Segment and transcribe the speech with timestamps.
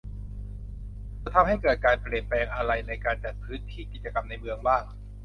[1.21, 4.83] จะทำให้เกิดการเปลี่ยนแปลงอะไรในการจัดพื้นที่กิจกรรมในเมืองบ้าง